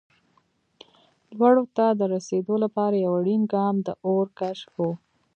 لوړو 1.37 1.65
ته 1.77 1.85
د 1.99 2.01
رسېدو 2.13 2.55
لپاره 2.63 2.95
یو 3.05 3.13
اړین 3.19 3.41
ګام 3.53 3.75
د 3.85 3.87
اور 4.07 4.25
کشف 4.39 4.71
و. 4.83 4.87